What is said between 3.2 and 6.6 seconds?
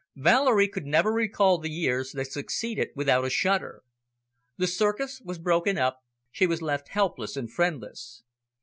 a shudder. The circus was broken up, she was